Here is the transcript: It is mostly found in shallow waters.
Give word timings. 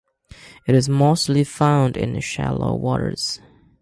It 0.65 0.73
is 0.73 0.89
mostly 0.89 1.43
found 1.43 1.95
in 1.95 2.19
shallow 2.21 2.73
waters. 2.73 3.39